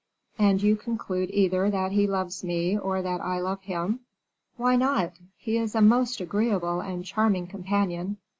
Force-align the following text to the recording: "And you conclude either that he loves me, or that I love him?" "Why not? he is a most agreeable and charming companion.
"And 0.39 0.63
you 0.63 0.77
conclude 0.77 1.29
either 1.29 1.69
that 1.69 1.91
he 1.91 2.07
loves 2.07 2.43
me, 2.43 2.75
or 2.75 3.03
that 3.03 3.21
I 3.21 3.39
love 3.39 3.61
him?" 3.61 3.99
"Why 4.57 4.75
not? 4.75 5.13
he 5.37 5.57
is 5.59 5.75
a 5.75 5.81
most 5.81 6.19
agreeable 6.19 6.79
and 6.79 7.05
charming 7.05 7.45
companion. 7.45 8.17